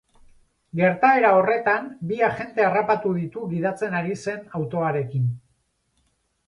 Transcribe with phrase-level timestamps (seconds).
[0.79, 5.31] Gertaera horretan bi agente harrapatu ditu gidatzen ari zen autoarekin.